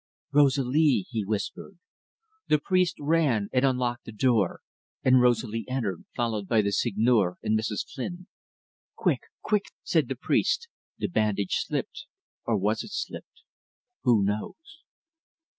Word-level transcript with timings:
"Rosalie" 0.31 1.05
he 1.11 1.23
whispered. 1.23 1.77
The 2.47 2.57
priest 2.57 2.95
ran 2.99 3.49
and 3.53 3.63
unlocked 3.63 4.05
the 4.05 4.11
door, 4.11 4.61
and 5.03 5.21
Rosalie 5.21 5.63
entered, 5.69 6.05
followed 6.15 6.47
by 6.47 6.63
the 6.63 6.71
Seigneur 6.71 7.37
and 7.43 7.55
Mrs. 7.55 7.87
Flynn. 7.87 8.25
"Quick! 8.95 9.19
Quick!" 9.43 9.65
said 9.83 10.07
the 10.07 10.15
priest. 10.15 10.67
"The 10.97 11.05
bandage 11.07 11.57
slipped." 11.59 11.67
The 11.67 11.81
bandage 11.85 11.89
slipped 11.99 12.05
or 12.47 12.57
was 12.57 12.81
it 12.83 12.93
slipped? 12.93 13.43
Who 14.01 14.23
knows! 14.25 14.81